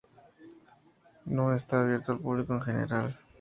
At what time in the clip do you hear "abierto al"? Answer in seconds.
1.83-2.19